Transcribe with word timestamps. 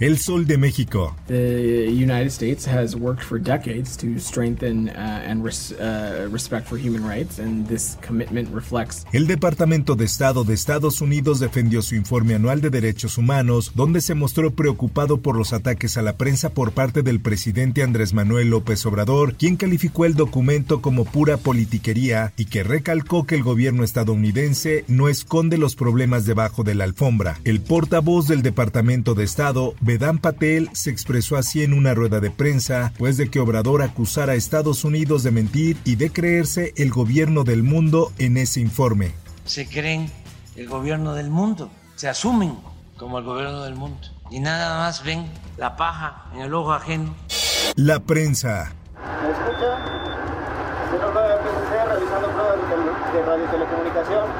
El 0.00 0.16
Sol 0.16 0.46
de 0.46 0.56
México. 0.56 1.14
The 1.26 1.86
United 1.90 2.30
States 2.30 2.66
has 2.66 2.96
worked 2.96 3.22
for 3.22 3.38
decades 3.38 3.98
to 3.98 4.18
strengthen 4.18 4.88
uh, 4.88 5.22
and 5.28 5.44
res 5.44 5.72
uh, 5.72 6.26
respect 6.32 6.66
for 6.66 6.78
human 6.78 7.06
rights, 7.06 7.38
and 7.38 7.68
this 7.68 7.98
commitment 8.00 8.48
reflects. 8.54 9.04
El 9.12 9.26
Departamento 9.26 9.96
de 9.96 10.06
Estado 10.06 10.44
de 10.44 10.54
Estados 10.54 11.02
Unidos 11.02 11.38
defendió 11.38 11.82
su 11.82 11.96
informe 11.96 12.34
anual 12.34 12.62
de 12.62 12.70
derechos 12.70 13.18
humanos, 13.18 13.72
donde 13.74 14.00
se 14.00 14.14
mostró 14.14 14.54
preocupado 14.54 15.20
por 15.20 15.36
los 15.36 15.52
ataques 15.52 15.98
a 15.98 16.02
la 16.02 16.16
prensa 16.16 16.48
por 16.48 16.72
parte 16.72 17.02
del 17.02 17.20
presidente 17.20 17.82
Andrés 17.82 18.14
Manuel 18.14 18.48
López 18.48 18.86
Obrador, 18.86 19.34
quien 19.34 19.56
calificó 19.56 20.06
el 20.06 20.14
documento 20.14 20.80
como 20.80 21.04
pura 21.04 21.36
politiquería 21.36 22.32
y 22.38 22.46
que 22.46 22.62
recalcó 22.62 23.26
que 23.26 23.34
el 23.34 23.42
gobierno 23.42 23.84
estadounidense 23.84 24.86
no 24.88 25.10
esconde 25.10 25.58
los 25.58 25.76
problemas 25.76 26.24
debajo 26.24 26.64
de 26.64 26.74
la 26.74 26.84
alfombra. 26.84 27.38
El 27.44 27.60
portavoz 27.60 28.28
del 28.28 28.40
Departamento 28.40 29.14
de 29.14 29.24
Estado, 29.24 29.74
Vedán 29.90 30.18
Patel, 30.18 30.70
se 30.72 30.88
expresó 30.88 31.36
así 31.36 31.64
en 31.64 31.72
una 31.72 31.94
rueda 31.94 32.20
de 32.20 32.30
prensa, 32.30 32.92
pues 32.96 33.16
de 33.16 33.28
que 33.28 33.40
Obrador 33.40 33.82
acusara 33.82 34.34
a 34.34 34.36
Estados 34.36 34.84
Unidos 34.84 35.24
de 35.24 35.32
mentir 35.32 35.78
y 35.84 35.96
de 35.96 36.12
creerse 36.12 36.72
el 36.76 36.90
gobierno 36.90 37.42
del 37.42 37.64
mundo 37.64 38.12
en 38.18 38.36
ese 38.36 38.60
informe. 38.60 39.14
Se 39.46 39.66
creen 39.68 40.08
el 40.54 40.68
gobierno 40.68 41.14
del 41.14 41.28
mundo, 41.28 41.72
se 41.96 42.08
asumen 42.08 42.56
como 42.96 43.18
el 43.18 43.24
gobierno 43.24 43.64
del 43.64 43.74
mundo 43.74 43.98
y 44.30 44.38
nada 44.38 44.78
más 44.78 45.02
ven 45.02 45.26
la 45.56 45.74
paja 45.74 46.26
en 46.36 46.42
el 46.42 46.54
ojo 46.54 46.72
ajeno. 46.72 47.12
La 47.74 47.98
prensa. 47.98 48.72
¿Me 48.94 49.30
escucha? 49.32 49.74
Señor 50.92 51.12
pruebas 51.12 51.44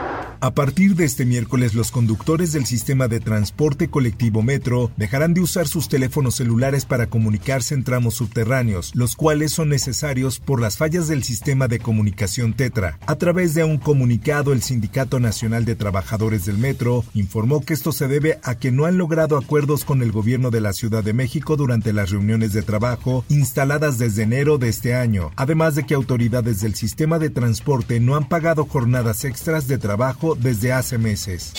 de. 0.00 0.05
A 0.40 0.50
partir 0.52 0.96
de 0.96 1.06
este 1.06 1.24
miércoles, 1.24 1.74
los 1.74 1.90
conductores 1.90 2.52
del 2.52 2.66
sistema 2.66 3.08
de 3.08 3.20
transporte 3.20 3.88
colectivo 3.88 4.42
Metro 4.42 4.90
dejarán 4.98 5.32
de 5.32 5.40
usar 5.40 5.66
sus 5.66 5.88
teléfonos 5.88 6.34
celulares 6.34 6.84
para 6.84 7.06
comunicarse 7.06 7.74
en 7.74 7.84
tramos 7.84 8.14
subterráneos, 8.14 8.94
los 8.94 9.16
cuales 9.16 9.52
son 9.52 9.70
necesarios 9.70 10.38
por 10.38 10.60
las 10.60 10.76
fallas 10.76 11.08
del 11.08 11.22
sistema 11.22 11.68
de 11.68 11.78
comunicación 11.78 12.52
Tetra. 12.52 12.98
A 13.06 13.16
través 13.16 13.54
de 13.54 13.64
un 13.64 13.78
comunicado, 13.78 14.52
el 14.52 14.60
Sindicato 14.60 15.20
Nacional 15.20 15.64
de 15.64 15.74
Trabajadores 15.74 16.44
del 16.44 16.58
Metro 16.58 17.02
informó 17.14 17.62
que 17.62 17.72
esto 17.72 17.92
se 17.92 18.06
debe 18.06 18.38
a 18.42 18.56
que 18.56 18.70
no 18.70 18.84
han 18.84 18.98
logrado 18.98 19.38
acuerdos 19.38 19.86
con 19.86 20.02
el 20.02 20.12
gobierno 20.12 20.50
de 20.50 20.60
la 20.60 20.74
Ciudad 20.74 21.02
de 21.02 21.14
México 21.14 21.56
durante 21.56 21.94
las 21.94 22.10
reuniones 22.10 22.52
de 22.52 22.62
trabajo 22.62 23.24
instaladas 23.30 23.96
desde 23.96 24.24
enero 24.24 24.58
de 24.58 24.68
este 24.68 24.94
año, 24.94 25.30
además 25.36 25.74
de 25.76 25.86
que 25.86 25.94
autoridades 25.94 26.60
del 26.60 26.74
sistema 26.74 27.18
de 27.18 27.30
transporte 27.30 28.00
no 28.00 28.16
han 28.16 28.28
pagado 28.28 28.66
jornadas 28.66 29.24
extras 29.24 29.66
de 29.66 29.78
trabajo 29.78 30.25
desde 30.34 30.72
hace 30.72 30.98
meses. 30.98 31.52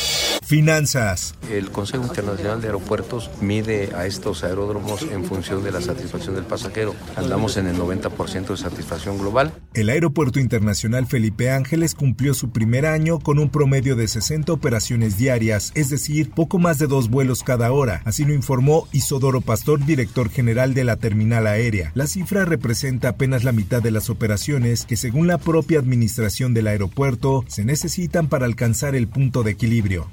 Finanzas. 0.48 1.36
El 1.52 1.72
Consejo 1.72 2.06
Internacional 2.06 2.62
de 2.62 2.68
Aeropuertos 2.68 3.30
mide 3.42 3.94
a 3.94 4.06
estos 4.06 4.46
aeródromos 4.46 5.02
en 5.02 5.26
función 5.26 5.62
de 5.62 5.74
la 5.74 5.82
satisfacción 5.82 6.36
del 6.36 6.46
pasajero. 6.46 6.96
Andamos 7.18 7.58
en 7.58 7.68
el 7.68 7.76
90% 7.78 8.48
de 8.48 8.56
satisfacción 8.56 9.18
global. 9.18 9.52
El 9.74 9.90
Aeropuerto 9.90 10.40
Internacional 10.40 11.06
Felipe 11.06 11.52
Ángeles 11.52 11.96
cumplió 11.96 12.34
su 12.34 12.52
primer 12.52 12.86
año 12.86 13.20
con 13.20 13.40
un 13.40 13.50
promedio 13.50 13.98
de 13.98 14.08
60 14.08 14.54
operaciones 14.54 15.18
diarias, 15.18 15.74
es 15.76 15.90
decir, 15.90 16.32
poco 16.32 16.60
más 16.60 16.80
de 16.80 16.88
dos 16.88 17.10
vuelos 17.10 17.44
cada 17.44 17.74
hora. 17.74 18.02
Así 18.06 18.24
lo 18.24 18.34
informó 18.34 18.88
Isodoro 18.94 19.42
Pastor, 19.42 19.86
director 19.86 20.30
general 20.30 20.74
de 20.74 20.86
la 20.86 20.96
terminal 20.96 21.48
aérea. 21.48 21.92
La 21.94 22.08
cifra 22.08 22.46
representa 22.46 23.10
apenas 23.10 23.44
la 23.44 23.52
mitad 23.52 23.82
de 23.82 23.92
las 23.92 24.10
operaciones 24.10 24.86
que, 24.86 24.96
según 24.96 25.28
la 25.28 25.40
propia 25.40 25.80
administración 25.80 26.54
del 26.54 26.68
aeropuerto, 26.68 27.44
se 27.50 27.66
necesitan 27.66 28.30
para 28.30 28.46
alcanzar 28.46 28.57
el 28.96 29.08
punto 29.08 29.44
de 29.44 29.52
equilibrio. 29.52 30.08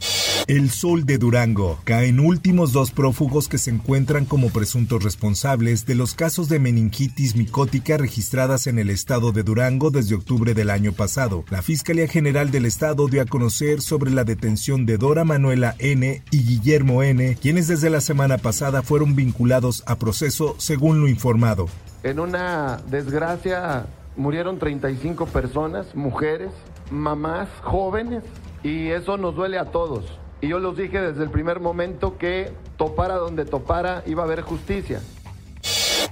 El 0.47 0.69
Sol 0.71 1.07
de 1.07 1.17
Durango. 1.17 1.79
Caen 1.85 2.21
últimos 2.21 2.73
dos 2.73 2.91
prófugos 2.91 3.49
que 3.49 3.57
se 3.57 3.71
encuentran 3.71 4.27
como 4.27 4.51
presuntos 4.51 5.03
responsables 5.03 5.87
de 5.87 5.95
los 5.95 6.15
casos 6.15 6.51
de 6.51 6.59
meningitis 6.59 7.35
micótica 7.35 7.97
registradas 7.97 8.67
en 8.67 8.79
el 8.79 8.91
estado 8.91 9.33
de 9.33 9.43
Durango 9.43 9.91
desde 9.91 10.15
octubre 10.15 10.53
del 10.53 10.69
año 10.69 10.93
pasado. 10.93 11.45
La 11.51 11.63
Fiscalía 11.63 12.07
General 12.07 12.51
del 12.51 12.67
Estado 12.67 13.09
dio 13.09 13.23
a 13.23 13.27
conocer 13.27 13.81
sobre 13.81 14.11
la 14.11 14.25
detención 14.25 14.85
de 14.85 14.99
Dora 14.99 15.25
Manuela 15.25 15.75
N. 15.79 16.23
y 16.31 16.45
Guillermo 16.45 17.03
N., 17.03 17.39
quienes 17.41 17.67
desde 17.67 17.89
la 17.89 18.03
semana 18.03 18.37
pasada 18.37 18.83
fueron 18.83 19.17
vinculados 19.17 19.83
a 19.87 19.97
proceso 19.97 20.57
según 20.59 21.01
lo 21.01 21.09
informado. 21.09 21.69
En 22.03 22.21
una 22.21 22.83
desgracia 22.91 23.87
murieron 24.17 24.59
35 24.59 25.27
personas, 25.27 25.95
mujeres, 25.95 26.51
mamás, 26.91 27.49
jóvenes, 27.63 28.25
y 28.63 28.89
eso 28.89 29.17
nos 29.17 29.35
duele 29.35 29.59
a 29.59 29.67
todos. 29.67 30.05
Y 30.41 30.49
yo 30.49 30.59
los 30.59 30.77
dije 30.77 31.01
desde 31.01 31.23
el 31.23 31.31
primer 31.31 31.61
momento 31.61 32.19
que 32.19 32.53
topara 32.77 33.17
donde 33.17 33.45
topara 33.45 34.03
iba 34.07 34.23
a 34.23 34.27
haber 34.27 34.43
justicia. 34.43 35.01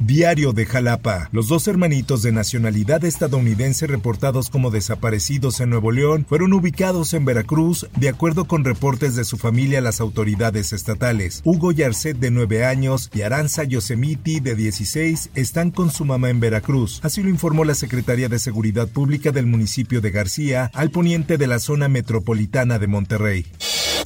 Diario 0.04 0.52
de 0.52 0.66
Jalapa. 0.66 1.28
Los 1.30 1.46
dos 1.46 1.68
hermanitos 1.68 2.24
de 2.24 2.32
nacionalidad 2.32 3.04
estadounidense 3.04 3.86
reportados 3.86 4.50
como 4.50 4.72
desaparecidos 4.72 5.60
en 5.60 5.70
Nuevo 5.70 5.92
León 5.92 6.26
fueron 6.28 6.52
ubicados 6.54 7.14
en 7.14 7.24
Veracruz 7.24 7.86
de 7.96 8.08
acuerdo 8.08 8.46
con 8.46 8.64
reportes 8.64 9.14
de 9.14 9.24
su 9.24 9.38
familia 9.38 9.78
a 9.78 9.82
las 9.82 10.00
autoridades 10.00 10.72
estatales. 10.72 11.41
Hugo 11.44 11.70
Yarcet 11.70 12.18
de 12.18 12.32
9 12.32 12.64
años 12.64 13.10
y 13.14 13.22
Aranza 13.22 13.62
Yosemiti 13.62 14.41
de 14.41 14.56
16 14.56 15.30
están 15.36 15.70
con 15.70 15.92
su 15.92 16.04
mamá 16.04 16.30
en 16.30 16.41
Veracruz. 16.41 16.98
Así 17.04 17.22
lo 17.22 17.28
informó 17.28 17.64
la 17.64 17.76
Secretaría 17.76 18.28
de 18.28 18.41
Seguridad 18.41 18.88
Pública 18.88 19.30
del 19.30 19.46
municipio 19.46 20.00
de 20.00 20.10
García 20.10 20.68
al 20.74 20.91
poniente 20.91 21.38
de 21.38 21.46
la 21.46 21.60
zona 21.60 21.88
metropolitana 21.88 22.80
de 22.80 22.88
Monterrey. 22.88 23.46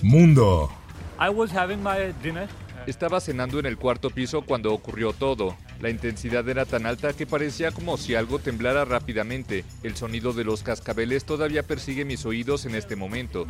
Mundo. 0.02 0.70
Estaba 2.86 3.20
cenando 3.20 3.58
en 3.58 3.66
el 3.66 3.78
cuarto 3.78 4.10
piso 4.10 4.42
cuando 4.42 4.72
ocurrió 4.72 5.12
todo. 5.12 5.56
La 5.80 5.90
intensidad 5.90 6.48
era 6.48 6.64
tan 6.64 6.86
alta 6.86 7.12
que 7.14 7.26
parecía 7.26 7.72
como 7.72 7.96
si 7.96 8.14
algo 8.14 8.38
temblara 8.38 8.84
rápidamente. 8.84 9.64
El 9.82 9.96
sonido 9.96 10.32
de 10.32 10.44
los 10.44 10.62
cascabeles 10.62 11.24
todavía 11.24 11.64
persigue 11.64 12.04
mis 12.04 12.24
oídos 12.24 12.64
en 12.64 12.76
este 12.76 12.94
momento. 12.94 13.44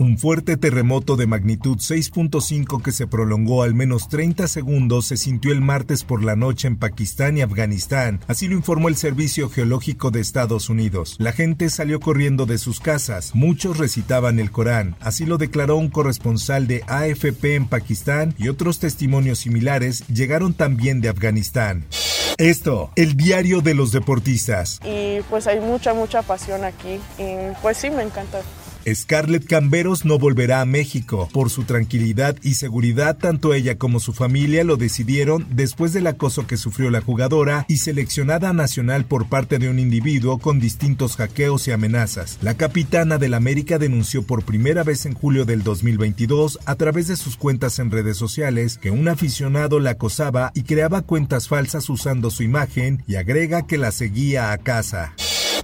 Un 0.00 0.16
fuerte 0.16 0.56
terremoto 0.56 1.16
de 1.16 1.26
magnitud 1.26 1.78
6.5 1.78 2.80
que 2.80 2.92
se 2.92 3.08
prolongó 3.08 3.64
al 3.64 3.74
menos 3.74 4.08
30 4.08 4.46
segundos 4.46 5.06
se 5.06 5.16
sintió 5.16 5.50
el 5.50 5.60
martes 5.60 6.04
por 6.04 6.22
la 6.22 6.36
noche 6.36 6.68
en 6.68 6.76
Pakistán 6.76 7.36
y 7.36 7.40
Afganistán, 7.40 8.20
así 8.28 8.46
lo 8.46 8.54
informó 8.54 8.86
el 8.88 8.94
Servicio 8.94 9.50
Geológico 9.50 10.12
de 10.12 10.20
Estados 10.20 10.68
Unidos. 10.68 11.16
La 11.18 11.32
gente 11.32 11.68
salió 11.68 11.98
corriendo 11.98 12.46
de 12.46 12.58
sus 12.58 12.78
casas, 12.78 13.34
muchos 13.34 13.76
recitaban 13.76 14.38
el 14.38 14.52
Corán, 14.52 14.94
así 15.00 15.26
lo 15.26 15.36
declaró 15.36 15.76
un 15.76 15.90
corresponsal 15.90 16.68
de 16.68 16.84
AFP 16.86 17.56
en 17.56 17.66
Pakistán 17.66 18.36
y 18.38 18.46
otros 18.50 18.78
testimonios 18.78 19.40
similares 19.40 20.06
llegaron 20.06 20.54
también 20.54 21.00
de 21.00 21.08
Afganistán. 21.08 21.86
Esto, 22.36 22.92
el 22.94 23.16
diario 23.16 23.62
de 23.62 23.74
los 23.74 23.90
deportistas. 23.90 24.80
Y 24.84 25.22
pues 25.28 25.48
hay 25.48 25.58
mucha, 25.58 25.92
mucha 25.92 26.22
pasión 26.22 26.64
aquí 26.64 27.00
y 27.18 27.52
pues 27.62 27.78
sí, 27.78 27.90
me 27.90 28.04
encanta. 28.04 28.42
Scarlett 28.94 29.46
Camberos 29.46 30.04
no 30.04 30.18
volverá 30.18 30.60
a 30.60 30.64
México. 30.64 31.28
Por 31.32 31.50
su 31.50 31.64
tranquilidad 31.64 32.36
y 32.42 32.54
seguridad, 32.54 33.18
tanto 33.18 33.54
ella 33.54 33.78
como 33.78 34.00
su 34.00 34.12
familia 34.12 34.64
lo 34.64 34.76
decidieron 34.76 35.46
después 35.50 35.92
del 35.92 36.06
acoso 36.06 36.46
que 36.46 36.56
sufrió 36.56 36.90
la 36.90 37.00
jugadora 37.00 37.64
y 37.68 37.78
seleccionada 37.78 38.52
nacional 38.52 39.04
por 39.04 39.28
parte 39.28 39.58
de 39.58 39.68
un 39.68 39.78
individuo 39.78 40.38
con 40.38 40.60
distintos 40.60 41.16
hackeos 41.16 41.68
y 41.68 41.72
amenazas. 41.72 42.38
La 42.42 42.54
capitana 42.54 43.18
del 43.18 43.34
América 43.34 43.78
denunció 43.78 44.22
por 44.22 44.44
primera 44.44 44.82
vez 44.82 45.06
en 45.06 45.14
julio 45.14 45.44
del 45.44 45.62
2022 45.62 46.60
a 46.64 46.74
través 46.74 47.08
de 47.08 47.16
sus 47.16 47.36
cuentas 47.36 47.78
en 47.78 47.90
redes 47.90 48.16
sociales 48.16 48.78
que 48.78 48.90
un 48.90 49.08
aficionado 49.08 49.80
la 49.80 49.90
acosaba 49.90 50.52
y 50.54 50.62
creaba 50.62 51.02
cuentas 51.02 51.48
falsas 51.48 51.88
usando 51.90 52.30
su 52.30 52.42
imagen 52.42 53.02
y 53.06 53.16
agrega 53.16 53.66
que 53.66 53.78
la 53.78 53.92
seguía 53.92 54.52
a 54.52 54.58
casa. 54.58 55.14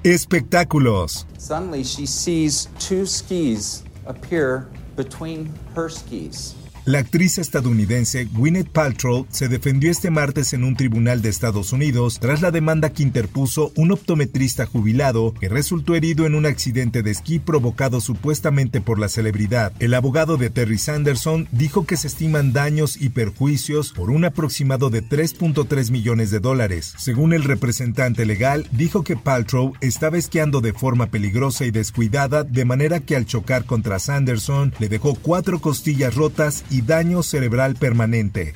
Espectáculos. 0.04 1.24
Suddenly 1.38 1.82
she 1.82 2.04
sees 2.04 2.68
two 2.78 3.06
skis 3.06 3.82
appear 4.04 4.68
between 4.96 5.50
her 5.74 5.88
skis. 5.88 6.54
La 6.86 6.98
actriz 6.98 7.38
estadounidense 7.38 8.26
Gwyneth 8.26 8.68
Paltrow 8.68 9.26
se 9.30 9.48
defendió 9.48 9.90
este 9.90 10.10
martes 10.10 10.52
en 10.52 10.64
un 10.64 10.76
tribunal 10.76 11.22
de 11.22 11.30
Estados 11.30 11.72
Unidos 11.72 12.18
tras 12.20 12.42
la 12.42 12.50
demanda 12.50 12.90
que 12.90 13.02
interpuso 13.02 13.72
un 13.74 13.90
optometrista 13.90 14.66
jubilado 14.66 15.32
que 15.32 15.48
resultó 15.48 15.94
herido 15.94 16.26
en 16.26 16.34
un 16.34 16.44
accidente 16.44 17.02
de 17.02 17.10
esquí 17.10 17.38
provocado 17.38 18.02
supuestamente 18.02 18.82
por 18.82 18.98
la 18.98 19.08
celebridad. 19.08 19.72
El 19.78 19.94
abogado 19.94 20.36
de 20.36 20.50
Terry 20.50 20.76
Sanderson 20.76 21.48
dijo 21.52 21.86
que 21.86 21.96
se 21.96 22.08
estiman 22.08 22.52
daños 22.52 23.00
y 23.00 23.08
perjuicios 23.08 23.94
por 23.94 24.10
un 24.10 24.26
aproximado 24.26 24.90
de 24.90 25.02
3.3 25.02 25.90
millones 25.90 26.30
de 26.30 26.40
dólares. 26.40 26.92
Según 26.98 27.32
el 27.32 27.44
representante 27.44 28.26
legal, 28.26 28.68
dijo 28.72 29.04
que 29.04 29.16
Paltrow 29.16 29.72
estaba 29.80 30.18
esquiando 30.18 30.60
de 30.60 30.74
forma 30.74 31.06
peligrosa 31.06 31.64
y 31.64 31.70
descuidada, 31.70 32.44
de 32.44 32.66
manera 32.66 33.00
que 33.00 33.16
al 33.16 33.24
chocar 33.24 33.64
contra 33.64 33.98
Sanderson 33.98 34.74
le 34.78 34.90
dejó 34.90 35.14
cuatro 35.14 35.62
costillas 35.62 36.14
rotas 36.14 36.62
y 36.73 36.73
daño 36.80 37.22
cerebral 37.22 37.74
permanente. 37.74 38.54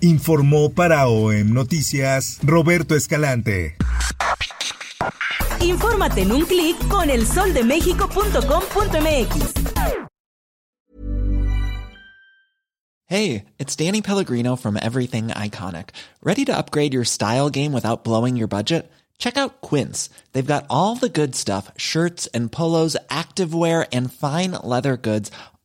Informó 0.00 0.72
para 0.72 1.08
OEM 1.08 1.52
Noticias 1.52 2.38
Roberto 2.42 2.94
Escalante. 2.94 3.76
Infórmate 5.60 6.22
en 6.22 6.32
un 6.32 6.44
clic 6.44 6.76
con 6.88 7.10
elsoldemexico.com.mx. 7.10 9.66
Hey, 13.08 13.44
it's 13.58 13.76
Danny 13.76 14.02
Pellegrino 14.02 14.56
from 14.56 14.76
Everything 14.76 15.28
Iconic. 15.28 15.90
Ready 16.24 16.44
to 16.44 16.56
upgrade 16.56 16.92
your 16.92 17.04
style 17.04 17.50
game 17.50 17.72
without 17.72 18.02
blowing 18.02 18.36
your 18.36 18.48
budget? 18.48 18.90
Check 19.16 19.36
out 19.36 19.60
Quince. 19.60 20.10
They've 20.32 20.44
got 20.44 20.66
all 20.68 20.96
the 20.96 21.08
good 21.08 21.36
stuff 21.36 21.70
shirts 21.76 22.26
and 22.34 22.50
polos, 22.50 22.96
activewear, 23.08 23.86
and 23.92 24.12
fine 24.12 24.52
leather 24.62 24.96
goods, 24.96 25.30